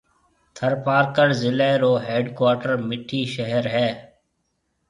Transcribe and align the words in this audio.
ٿرپارڪر 0.55 1.27
ضلعيَ 1.41 1.71
رو 1.83 1.93
ھيَََڊ 2.07 2.25
ڪوارٽر 2.37 2.73
مٺِي 2.87 3.21
شھر 3.33 3.63
ھيََََ 3.75 3.87